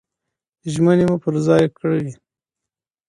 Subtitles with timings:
[0.73, 2.05] ژمني مو پر ځای کړئ.